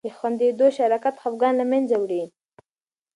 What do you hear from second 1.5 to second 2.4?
له منځه وړي.